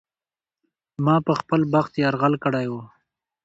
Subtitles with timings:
[1.05, 2.73] ما په خپل بخت یرغل کړی و.